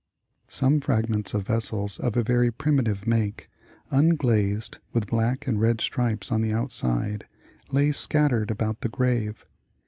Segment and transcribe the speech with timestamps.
[0.47, 3.51] Some fragments of vessels of a very primitive make,
[3.91, 7.27] unglazed, with black and red stripes on the outside,
[7.71, 9.45] lay scattered about the grave.